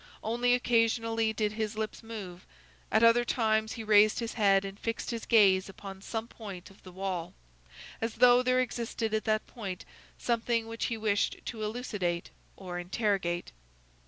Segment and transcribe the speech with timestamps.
[0.23, 2.47] Only occasionally did his lips move;
[2.91, 6.81] at other times he raised his head and fixed his gaze upon some point of
[6.81, 7.35] the wall,
[8.01, 9.85] as though there existed at that point
[10.17, 13.51] something which he wished to elucidate or interrogate.